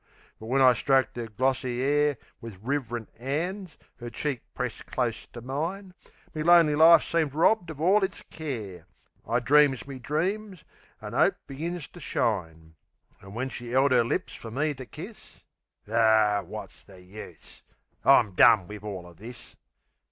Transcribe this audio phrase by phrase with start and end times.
[0.39, 5.41] But when I stroked 'er glossy 'air Wiv rev'rint 'ands, 'er cheek pressed close to
[5.41, 5.93] mine,
[6.33, 8.87] Me lonely life seemed robbed of all its care;
[9.27, 10.63] I dreams me dreams,
[11.03, 12.73] an' 'ope begun to shine.
[13.21, 15.41] An' when she 'eld 'er lips fer me to kiss...
[15.87, 17.61] Ar, wot's the use?
[18.03, 19.55] I'm done wiv all o' this!